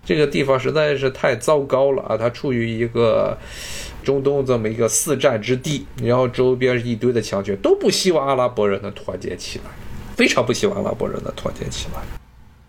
[0.03, 2.16] 这个地方实在是太糟糕了啊！
[2.16, 3.37] 它处于一个
[4.03, 9.64] 中东这么一个四战之地，然后周边一堆的强权都不希望阿拉伯人能团结起来，
[10.20, 12.02] 非常不希望阿拉伯人的团结起来。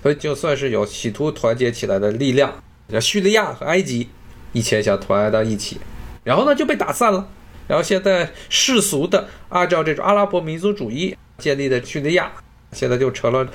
[0.01, 4.07] 所以就算是有企图团结起来的力量，像叙利亚和埃及
[4.53, 5.77] 以前想团结到一起，
[6.23, 7.27] 然后呢就被打散了。
[7.67, 12.31] 然后现在世俗的按照这种阿拉伯民族主义建立的叙利亚，
[12.71, 13.45] 现在就成了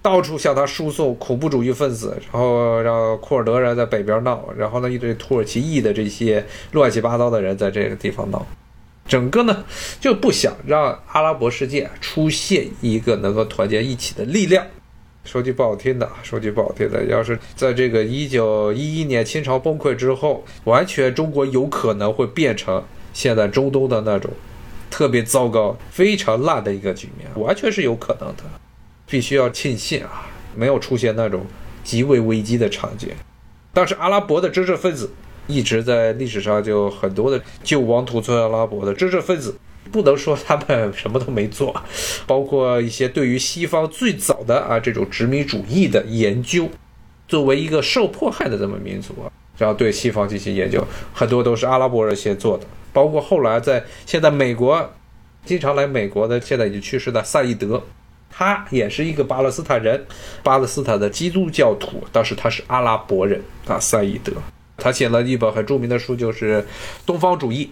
[0.00, 8.46] 到处向他输送恐怖主义分子，然后让库尔德人在北边闹，然后呢一堆土耳其裔的这些乱七八糟的人在这个地方闹，
[9.10, 9.64] 整个呢
[10.00, 14.64] 就不想让阿拉伯世界出现一个能够团结一起的力量。
[15.24, 22.82] 说句不好听的，说句不好听的，要是在这个一九一一年清朝崩溃之后，完全中国有可能会变成。
[23.12, 24.30] 现在中东的那种
[24.88, 28.44] 特别糟糕、非常烂的一个局面，完全是有可能的。
[29.04, 31.44] 必须要庆幸啊，没有出现那种
[31.82, 33.08] 极为危机的场景。
[33.74, 35.10] 但是阿拉伯的知识分子
[35.50, 39.56] 一直在历史上就很多的救亡图存阿拉伯的知识分子，
[39.90, 41.74] 不能说他们什么都没做，
[42.26, 46.68] 包括一些对于西方最早的啊这种殖民主义的研究，
[47.26, 52.64] 作为一个受迫害的这么民族啊，然后对西方进行研究，很多都是阿拉伯人先做的。
[52.92, 54.90] 包括后来在现在美国，
[55.44, 57.80] 经常来美国的，现在已经去世的赛义德，
[58.28, 60.04] 他也是一个巴勒斯坦人，
[60.42, 63.78] 巴勒斯坦的基督教徒，但是他是阿拉伯人啊。
[63.78, 64.32] 赛义德，
[64.80, 66.62] 他写了一本很著名的书，就是
[67.06, 67.66] 《东方主义》，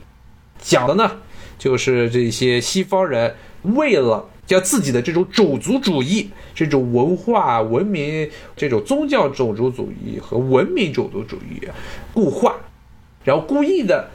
[0.60, 1.16] 讲的呢
[1.58, 11.66] 就是这些西方人为了将自己的这种种族主义、这种文化文明、这种宗教种族主义和文明种族主义
[12.12, 12.54] 固化，
[13.24, 14.10] 然后故意的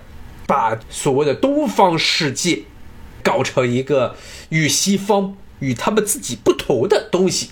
[0.47, 2.61] 把所谓的东方世界
[3.21, 4.15] 搞成一个
[4.49, 5.35] 与西方。
[5.59, 7.51] 与他们自己不同的东西，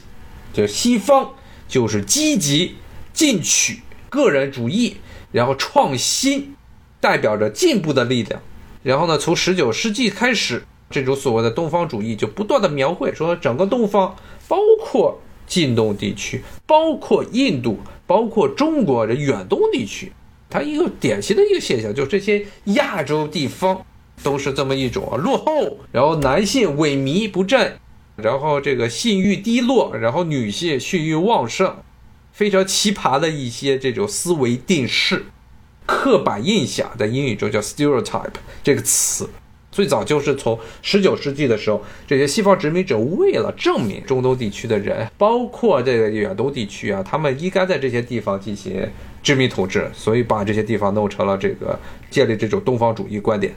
[0.52, 1.30] 就西方
[1.70, 2.76] 就是积极
[3.14, 4.98] 进取、个人主义，
[5.32, 6.56] 然后创新，
[7.00, 8.42] 代表着进步的力量。
[8.84, 14.16] 然后呢，从十九世纪开始，这种所谓的东方主义就不断的描绘说，整个东方，
[14.48, 20.12] 包括近东地区，包括印度，包括中国的远东地区，
[20.50, 23.86] 它一个典型的一个现象，就是这些亚洲地方
[24.24, 27.78] 都是这么一种落后，然后男性萎靡不振。
[28.18, 31.76] 然后这个性欲低落，然后女性性欲旺盛，
[32.32, 35.26] 非常奇葩的一些这种思维定式、
[35.86, 38.32] 刻板印象，在英语中叫 stereotype
[38.64, 39.30] 这个词，
[39.72, 48.90] 最早就是从十九世纪的时候，这些西方殖民者为了证明中东地区的人，包括这个远东地区啊，他们应该在这些地方进行
[49.22, 53.54] 殖民统治，所以把这些地方弄成了这个建立这种东方主义观点。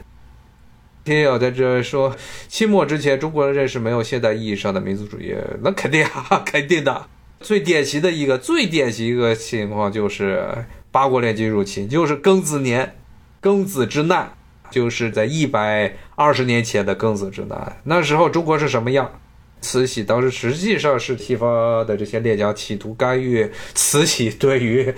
[1.04, 2.16] 天友在这说，
[2.48, 7.06] 清末之前，中国人认识没有现代意义上的民族主义，那肯定啊， 肯定的。
[7.44, 12.96] 最典型的一个，最典型一个情况就是八国联军入侵，就是庚子年，
[13.42, 14.32] 庚子之难，
[14.70, 17.76] 就是在一百二十年前的庚子之难。
[17.84, 19.20] 那时候中国是什么样？
[19.60, 24.94] 慈禧当时实际上是西方的这些列强企图干预慈禧对于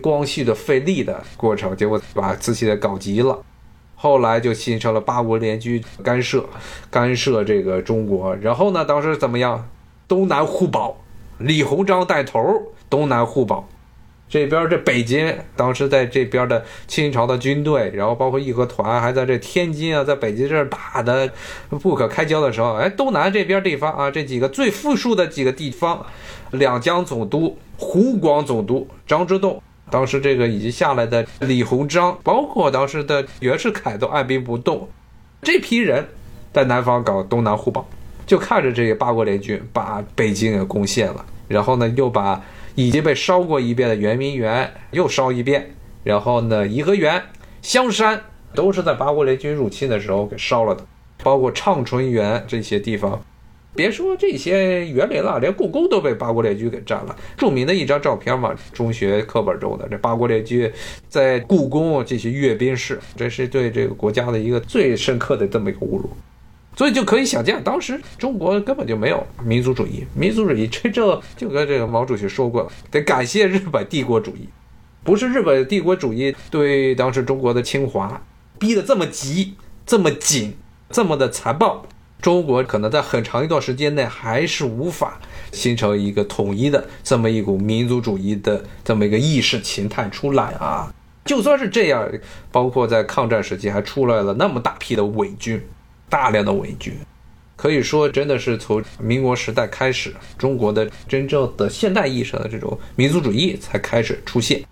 [0.00, 3.42] 光绪的废立的过程，结果把慈禧给搞急了。
[3.94, 6.48] 后来就形成了八国联军干涉，
[6.90, 8.34] 干涉这个中国。
[8.36, 9.68] 然后呢，当时怎么样？
[10.08, 11.04] 东南互保，
[11.40, 12.40] 李鸿章带头，
[12.90, 13.66] 东南互保。
[14.28, 21.28] 这边这北京，当时在这边的清朝的军队，然后包括义和团，还在这天津啊，在北京这儿打的
[21.80, 26.04] 不可开交的时候，哎，东南这边地方啊，这几个最富庶的几个地方，
[26.50, 29.60] 两江总督、湖广总督张之洞。
[29.90, 34.88] 当时这个已经下来的李鸿章，包括当时的袁世凯都按兵不动，
[35.42, 36.06] 这批人
[36.52, 37.84] 在南方搞东南互保，
[38.30, 42.40] 就看着这个八国联军把北京给攻陷了，然后呢又把
[42.76, 45.68] 已经被烧过一遍的圆明园又烧一遍，
[46.04, 47.20] 然后呢颐和园、
[47.60, 48.22] 香山
[48.54, 50.86] 都是在八国联军入侵的时候给烧了的，
[51.24, 53.20] 包括畅春园这些地方。
[53.74, 57.16] 别说这些园林了，连故宫都被八国联军给占了。
[57.36, 60.72] 著名的一张照片嘛，中学课本中的这八国联军
[61.08, 66.08] 在故宫进行阅兵式，这是对这个国家的一个最深刻的这么一个侮辱。
[66.76, 74.48] 所以就可以想见，当时中国根本就没有民族主义，民族主义真正就跟这个毛主席说过了，得感谢日本帝国主义，
[75.02, 78.22] 不是日本帝国主义对当时中国的侵华
[78.58, 79.54] 逼得这么急、
[79.84, 80.56] 这么紧、
[80.90, 81.84] 这么的残暴。
[82.22, 85.18] 中国可能在很长一段时间内还是无法
[85.52, 90.92] 形成一个统一的这么一股民族主义的这么一个意识形态出来啊！
[91.24, 92.06] 就算是这样，
[92.52, 95.62] 包括在抗战时期还出来了那么大批的伪军，
[96.10, 96.92] 大量的伪军，
[97.56, 104.62] 可以说真的是从民国时代开始，中国的真正的现代意义上的这种民族主义才开始出现。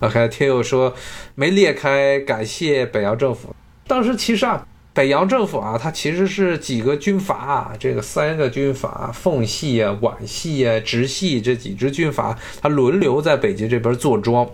[0.00, 0.94] 啊，还有听友说
[1.34, 3.54] 没裂开，感谢北洋政府，
[3.86, 4.66] 当时其实啊。
[4.94, 14.46] 北洋政府啊，它其实是几个军阀，这个三个军阀，奉系啊、皖系啊、直系这几支军阀，它轮流在北京这边坐庄，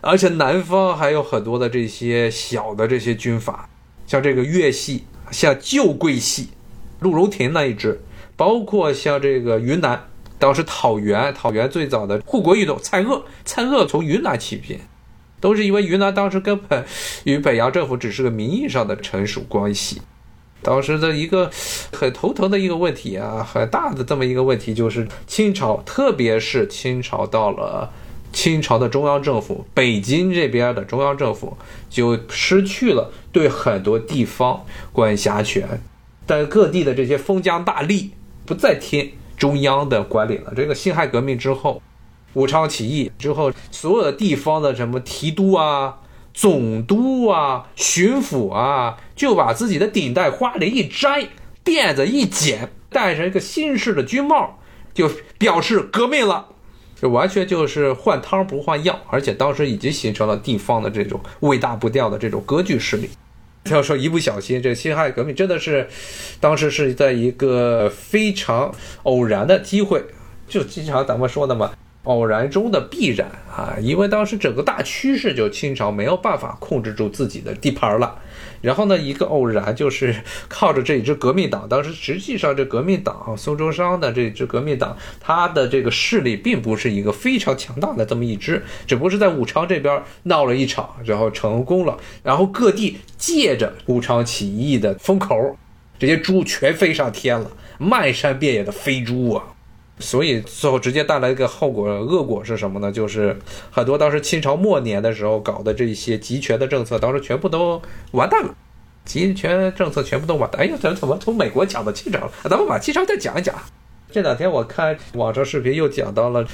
[0.00, 3.68] 而且南方还有很多的这些小的这些军阀，
[4.06, 6.48] 像这个粤系，像旧桂系，
[7.00, 8.00] 陆荣廷那一支，
[8.36, 14.78] 包括像这个云南，当时讨袁，讨袁最早的护国运动，蔡锷，蔡锷从云南起兵。
[15.40, 16.84] 都是因为云南当时根本
[17.24, 20.02] 与北洋政府只是个名义上的臣属关系。
[20.60, 21.50] 当时的一个
[21.94, 27.90] 很头疼的一个问题啊，很大的这么一个问题就是清朝，特别是清朝到了
[28.32, 31.56] 清朝的中央政府，北京这边的中央政府
[31.88, 35.80] 就失去了对很多地方管辖权，
[36.26, 38.10] 但各地的这些封疆大吏
[38.46, 40.52] 不再听中央的管理了。
[40.54, 41.82] 这个辛亥革命之后。
[42.34, 45.98] 武昌起义之后，所有的地方的什么提督啊、
[46.32, 51.26] 总督啊、巡抚啊，就把自己的顶戴花翎一摘，
[51.64, 54.60] 辫子一剪，戴上一个新式的军帽，
[54.94, 56.46] 就表示革命了。
[57.00, 63.08] 就完全就是换汤不换药，而且当时已经形成了地方的这种尾大不掉的这种割据势力。
[63.70, 65.88] 要说一不小心，这辛亥革命真的是
[66.40, 70.04] 当时是在一个非常偶然的机会，
[70.46, 71.70] 就经常咱们说的嘛。
[72.04, 78.18] 偶然中的必然啊，因为当时整个大趋势就清朝没有办法控制住自己的地盘了，
[78.62, 80.14] 然后呢，一个偶然就是
[80.48, 95.58] 靠着这一支革命党，当时实际上这革命党孙中山的这支革命党，他的这个势力并不是一个非常强大的这么一支，只不过是在武昌这边闹了一场，然后成功了，然后各地借着武昌起义的风口，
[95.98, 99.44] 这些猪全飞上天了，漫山遍野的飞猪啊。
[100.00, 102.90] 所以最后直接带来一个后果，恶果是什么呢？
[102.90, 103.38] 就是
[103.70, 107.80] 很多当时清朝末年的时候搞的这些集权的政策，当时全部都
[108.12, 108.54] 完蛋了，
[109.04, 110.62] 集权政策全部都完蛋。
[110.62, 112.32] 哎呀，咱怎么从美国讲到清朝了？
[112.44, 113.54] 咱们把清朝再讲一讲。
[114.10, 116.44] 这两天我看网上视频又讲到了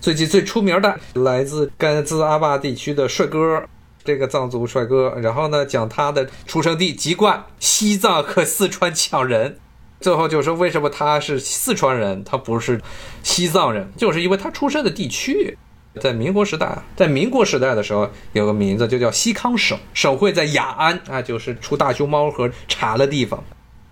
[0.00, 3.62] 最近最出名的来自甘孜阿坝地区的帅哥，
[4.04, 9.58] 这个藏族帅哥，然后呢讲他的出生地籍贯西藏和四川抢人。
[10.04, 12.78] 最后就是为什么他是四川人，他不是
[13.22, 15.56] 西藏人，就是因为他出生的地区，
[15.98, 23.42] 在民国时代，在民国时代的时候有个名字就叫西康省，省会在雅安啊，就是出大熊猫和茶的地方。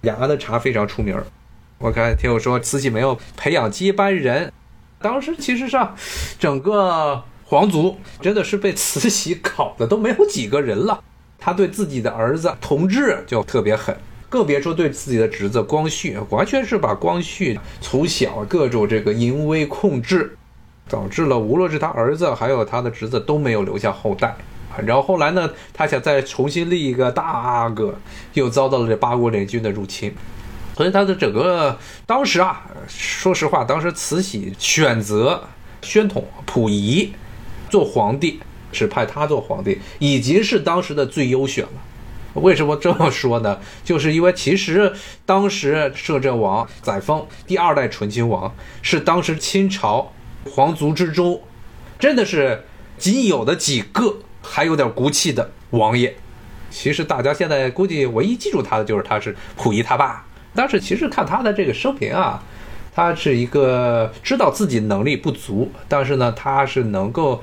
[0.03, 1.18] 雅安的茶非常出名
[1.79, 4.53] 我看听我说慈禧没有培养接班人，
[5.01, 5.96] 当时其实上
[6.38, 11.03] 整个皇族真的是被慈禧搞的都没有几个人了。
[11.38, 13.96] 他对自己的儿子同治就特别狠。
[14.33, 20.35] 更别说对自己的侄子光绪，完全是把光绪从小各种这个淫威控制，
[20.88, 24.35] 导致了无论是他儿子还有他的侄子都没有留下后代。
[24.87, 27.95] 然后后来呢，他想再重新立一个大阿哥，
[28.33, 30.14] 又遭到了这八国联军的入侵，
[30.75, 35.45] 所以他的整个当时啊，说实话，当时慈禧选择
[35.83, 37.12] 宣统溥仪
[37.68, 38.40] 做皇帝，
[38.73, 41.71] 是派他做皇帝，已经是当时的最优选了。
[42.35, 43.59] 为什么这么说呢？
[43.85, 44.90] 就是因为其实
[45.27, 50.11] 当时摄政王载沣第二代醇亲王是当时清朝
[50.51, 51.42] 皇族之中，
[51.99, 52.64] 真的是
[52.97, 56.16] 仅有的几个还有点骨气的王爷。
[56.71, 60.25] 其实大家现在估计唯一记住他的就是他是溥仪他爸。
[60.55, 62.42] 但是其实看他的这个生平啊，
[62.95, 67.42] 他是一个知道自己能力不足，但是呢，他是能够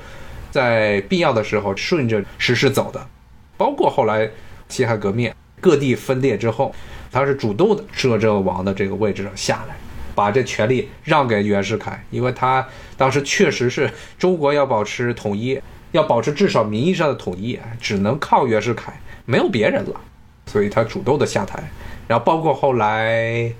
[0.49, 3.07] 在必要的时候顺着时势走的，
[3.55, 4.27] 包括后来。
[4.69, 6.73] 辛亥革命各地分裂之后，
[7.11, 9.75] 他是主动的摄政王的这个位置上下来，
[10.15, 15.59] 把这权力让给袁世凯，因为他当时确实是中国要保持统一，
[15.91, 18.93] 要保持至少名义上的统一，只能靠袁世凯，
[19.25, 19.99] 没有别人了，
[20.45, 21.61] 所以他主动的下台。
[22.07, 23.51] 然后包括后来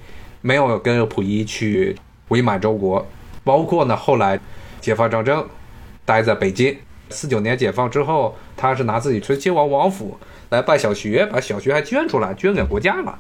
[0.41, 1.95] 没有跟溥仪去
[2.30, 3.06] 伪满洲国，
[3.43, 4.39] 包括呢后来
[4.80, 5.45] 解放战争
[6.06, 6.78] 待在北京，
[7.10, 10.17] 四九年解放之后，他是拿自己醇亲王王府。
[10.50, 13.20] 来办小学，把小学还捐出来，捐给国家了。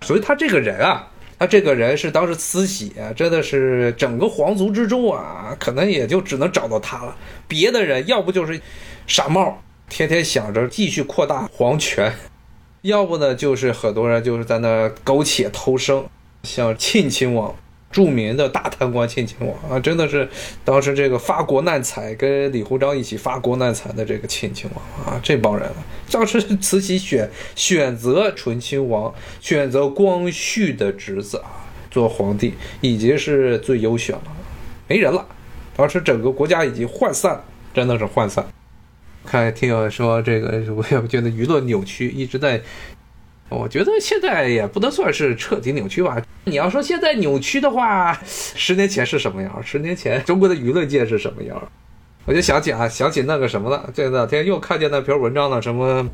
[0.00, 7.16] 所以他这个人啊，他这个人是当时慈禧啊，真的是整个皇族之中啊，可能也就只能找到他了。
[7.46, 8.60] 别的人要不就是
[9.06, 12.12] 傻帽，天天想着继续扩大皇权；
[12.82, 16.06] 要不呢，就是很多人就是在那苟且偷生，
[16.44, 17.54] 像庆亲王。
[17.90, 20.28] 著名的大贪官庆亲王啊，真的是
[20.62, 25.66] 当时这个发国难财，跟李鸿章一起发国难财的这个庆亲王啊，这帮人，
[26.10, 34.36] 当时慈禧选选择醇亲王，选择光绪的侄子啊做皇帝，已经是最优选了，
[34.86, 35.26] 没人了。
[35.74, 38.46] 当时整个国家已经涣散，真的是涣散。
[39.24, 42.60] 看听友说这个，我也觉得舆论扭曲，一直在。
[43.48, 46.20] 我觉得现在也不能算是彻底扭曲吧。
[46.44, 49.62] 你要说现在扭曲的话， 十年前是什么样？
[49.64, 51.70] 十年前中国的舆论界是什么样？
[52.26, 53.90] 我就想起啊，想起那个什么了。
[53.94, 56.06] 这两天又看见那篇文章了，什么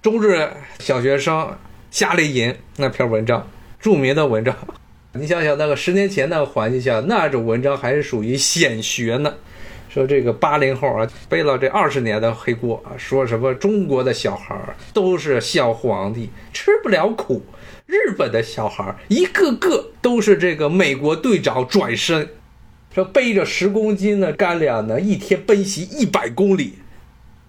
[0.00, 1.50] 中日小学生
[1.90, 3.44] 夏令营那篇文章，
[3.80, 4.54] 著名的文章。
[5.14, 9.34] 你想想那个十年前那个环境下，那种文章还是属于显学呢。
[9.88, 14.54] 说这个八零后啊，背了这二十年的黑锅啊，说什么中国的小孩
[14.92, 17.40] 都是小皇帝，吃不了苦；
[17.86, 22.28] 日本的小孩一个个都是这个美国队长转身，
[22.94, 26.74] 说背着十公斤的干粮呢，一天奔袭一百公里。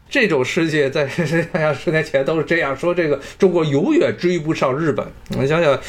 [0.10, 5.06] 这种世界在十年前都是这样说，这个中国永远追不上日本。
[5.28, 5.80] 你想想，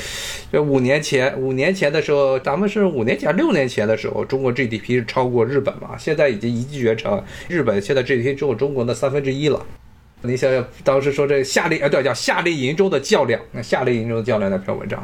[0.53, 5.97] 这五年前，五年前的时候，咱们是五年前、六年前的时候，中国 GDP 是超过日本嘛？
[5.99, 9.65] 现在已经一骑绝尘，日本现在 GDP 只有中国的三分之一了。
[10.23, 13.41] 你想想，当时说这夏令，呃，对，叫夏令营中的较量。
[13.63, 15.03] 夏令营中的较量那篇文章，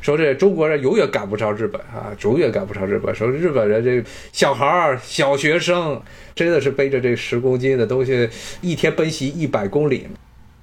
[0.00, 3.14] 说这中国人永远赶不上日本啊，永远赶不上日本。
[3.14, 6.00] 说日本人这小孩儿、小学生，
[6.34, 8.28] 真的是背着这十公斤的东西，
[8.62, 10.06] 一天奔袭一百公里。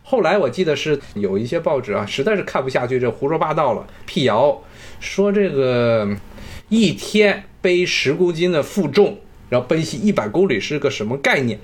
[0.02, 4.62] 后来我记得是有一些报纸啊，实在是看不下去这胡说八道了，辟谣
[5.00, 6.10] 说这个
[6.70, 11.60] 一天背十公斤的负重，然后奔袭一百公里是个什么概念？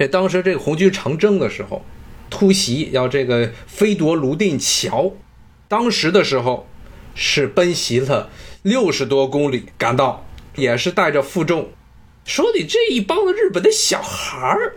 [0.00, 1.84] 这当时这个红军长征的时候，
[2.30, 5.12] 突袭要这个飞夺泸定桥，
[5.68, 6.66] 当时的时候
[7.14, 8.30] 是奔袭了
[8.62, 10.26] 六十多公里赶到，
[10.56, 11.72] 也是带着负重。
[12.24, 14.76] 说你这一帮子日本的小孩儿，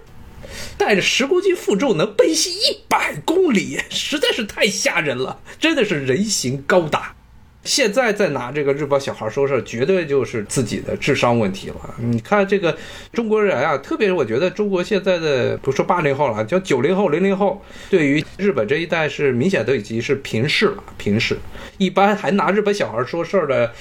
[0.77, 7.15] 带着十公斤负重能奔袭一百公里，实在是太吓人了，真的是人形高达。
[7.63, 11.75] 现在再拿这个日本小孩说事儿，绝对就是自己的智商问题了。
[11.97, 12.77] 你看这个
[13.13, 21.37] 中国人啊，特别是我觉得中国现在的，不说八零后了，叫九零后、零零后，对于日本这一代是明显都已经是平视了，平视。
[21.77, 23.71] 一般还拿日本小孩说事儿的，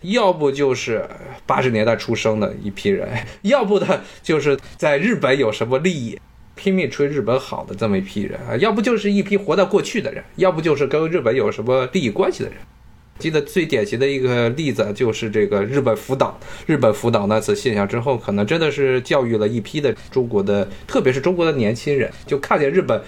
[0.00, 1.06] 要不就是
[1.44, 3.06] 八十年代出生的一批人，
[3.42, 6.18] 要不的就是在日本有什么利益，
[6.54, 12.56] 拼命吹日本好的这么一批人啊，要不就是一批活在过去的人，要不就是跟日本有什么利益关系的人。
[13.18, 23.02] 记得最典型的一个例子就是这个日本福岛，日本福岛那次现象之后，可能真的是教育了一批的中国的，特别是中国的年轻人，就看见日本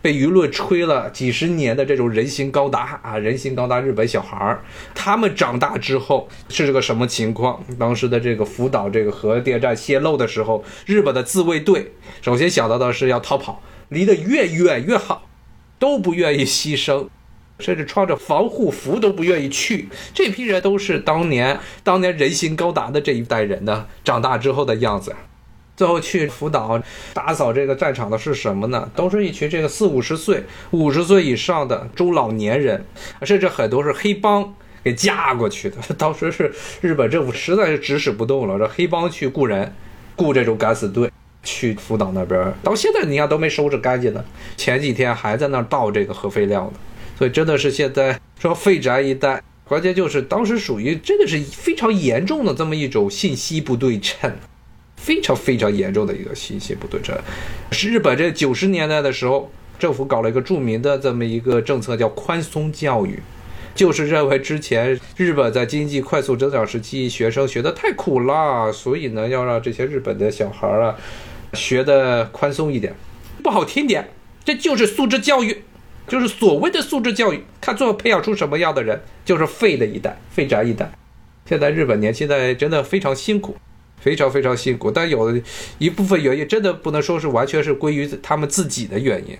[0.00, 7.62] 被舆论吹了几十年的这种人形高达啊，人形高达日本小孩儿，他们长大之后是个什么情况？
[7.78, 11.92] 当时的这个福岛这个核电站泄漏的时候，日本的自卫队
[12.22, 15.28] 首先想到的是要逃跑，离得越远越好，
[15.78, 17.08] 都不愿意牺牲。
[17.60, 25.14] 甚至穿着防护服都不愿意去，这批人都是当年当年人心高达的这一代人呢，长大之后的样子。
[25.76, 26.78] 最后去福岛
[27.14, 28.90] 打扫这个战场的是什么呢？
[28.94, 32.84] 都是一群这个四五十岁、五十岁以上的中老年人，
[33.22, 34.54] 甚至很多是黑帮
[34.84, 35.76] 给嫁过去的。
[35.96, 36.52] 当时是
[36.82, 39.74] 日本政府实在是指使不动了，让黑帮去雇人，
[40.16, 41.10] 雇这种敢死队
[41.42, 42.52] 去福岛那边。
[42.62, 44.22] 到现在你看都没收拾干净呢，
[44.58, 46.72] 前几天还在那倒这个核废料呢。
[47.20, 54.32] 所以真的是现在说废宅一代，关键就是当时属于真的是非常严重的这么一种信息不对称，
[54.96, 57.14] 非常非常严重的一个信息不对称。
[57.72, 63.20] 是日本这九十年代的时候，政府搞了一个著名的这么一个政策，叫宽松教育，
[63.74, 70.96] 就是认为之前日本在经济快速增长时期，学生学的太苦了，所以呢要让这些日本的小孩儿啊
[71.52, 72.94] 学的宽松一点，
[73.42, 74.08] 不好听点，
[74.42, 75.64] 这就是素质教育。
[76.10, 80.90] 就是所谓的素质教育，看最后培养出什么样的人，就是废的一代，废宅一代。
[81.46, 83.54] 现在日本年轻人真的非常辛苦，
[84.00, 84.90] 非常非常辛苦。
[84.90, 85.40] 但有
[85.78, 89.38] 一部分原因，真的不能说是完全是归于他们自己的原因，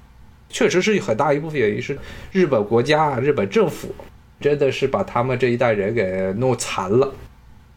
[0.49, 1.99] 确实是很大一部分原因是
[2.31, 3.93] 日本国家、日本政府
[4.41, 7.13] 真的是把他们这一代人给弄残了。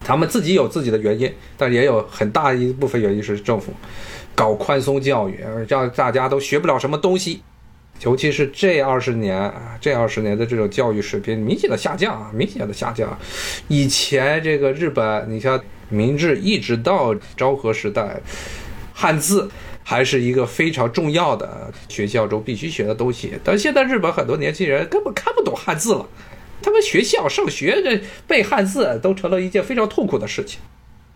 [0.02, 3.74] 他们自己有自己的原因，但也有很大一部分原因是政府
[4.36, 7.41] 搞宽松教育，让大家都学不了什么东西。
[8.02, 13.18] 尤其是这二十年，这二十年的这种教育水平明显的下降啊，明显的下降。
[13.70, 18.20] 以前这个日本，你像明治一直到昭和时代，
[18.94, 19.50] 汉字
[19.84, 23.34] 还是一个非常重要的学校中必须学的东西。
[23.41, 26.06] 但现在日本很多年轻人根本看不懂汉字了，
[26.62, 30.60] 他们学校上学这背汉字都成了一件非常痛苦的事情。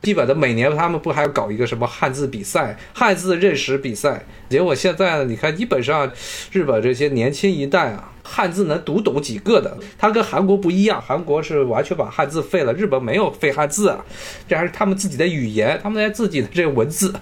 [0.02, 4.24] 基本的每年他们不还要搞一个什么汉字比赛、汉字认识比赛？
[4.48, 6.10] 结果现在呢，你看基本上
[6.52, 9.76] 日本这些年轻一代啊，汉字能读懂几个的？
[9.98, 14.06] 他跟韩国不一样，韩国是完全把汉字废了，日本没有废汉字啊，
[14.48, 17.14] 这还是他们自己的语言，他们在自己的这个文字，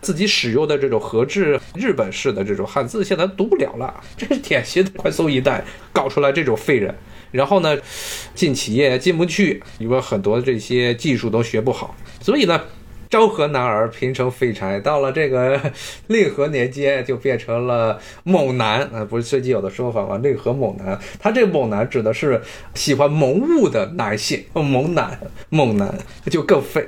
[0.00, 3.92] 自己使用的这种合制日本式的这种汉字，现在读不了了。
[4.16, 5.62] 这是典型的宽松一代
[5.92, 6.94] 搞出来这种废人。
[7.30, 7.76] 然后呢，
[8.34, 12.60] 进企业进不去，因为很多这些技术都学不好，所以呢，
[13.10, 15.60] 昭和男儿平成废柴，到了这个
[16.06, 20.16] 令和年间就变成了猛男啊，不是最近有的说法吗？
[20.18, 22.40] 令和猛男，他这个猛男指的是
[22.74, 25.92] 喜欢萌物的男性，猛男，猛男
[26.30, 26.86] 就更废。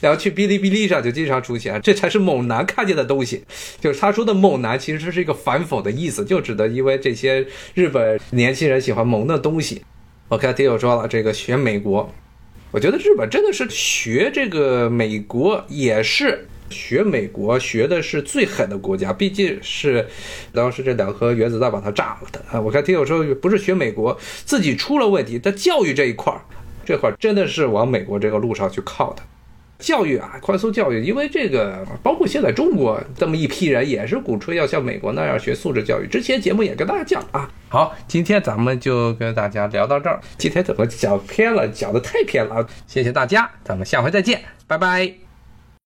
[0.00, 3.44] 然后去哔哩哔哩上就经常出现，这才是猛男看见的东西。
[3.78, 9.82] 就是他说的猛男，其实是一个反讽的意思，就指的因为这些日本年轻人喜欢萌的东西。
[10.28, 12.10] 我看听友说了，这个学美国，
[12.70, 20.06] 我觉得日本真的是学这个美国也是学美国学的是最狠的国家，毕竟是
[20.52, 22.60] 当时这两颗原子弹把它炸了的啊。
[22.60, 24.14] 我看听友说不是学美国，
[24.44, 26.42] 自己出了问题，但教育这一块儿，
[26.84, 29.22] 这块儿真的是往美国这个路上去靠的。
[29.78, 36.06] 教育啊，宽松教育，因为这个，包括现在中国这么一批人也是鼓吹要像美国那样学素质教育。
[36.06, 40.20] 之前节目也跟大家讲啊，好，今天咱们就跟大家聊到这儿。
[40.36, 45.27] 今天怎么讲偏了，讲的太偏了，谢谢大家，咱们下回再见，拜拜。